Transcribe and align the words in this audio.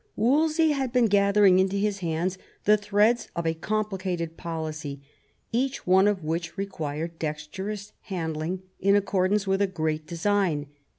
Wolsey 0.15 0.69
had 0.71 0.91
been 0.91 1.05
gathering 1.05 1.59
into 1.59 1.75
his 1.75 1.99
hands 1.99 2.39
the 2.63 2.75
threads 2.75 3.27
of 3.35 3.45
a 3.45 3.53
complicated 3.53 4.35
policy, 4.35 4.99
each 5.51 5.85
one 5.85 6.07
of 6.07 6.23
which 6.23 6.57
required 6.57 7.19
dex 7.19 7.45
terous 7.45 7.91
handling, 8.05 8.63
in 8.79 8.95
accordance 8.95 9.45
with 9.45 9.61
a 9.61 9.67
great 9.67 10.07
design. 10.07 10.65